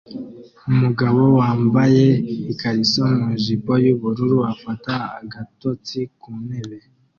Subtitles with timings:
[0.71, 2.05] Umugabo wambaye
[2.51, 6.77] ikariso nu jipo yubururu afata agatotsi ku ntebe